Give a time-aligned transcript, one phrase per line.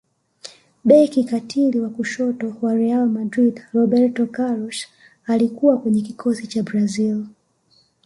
[0.83, 4.87] beki katili wa kushoto wa real madrid roberto carlos
[5.25, 7.25] alikuwa kwenye kikosi cha brazil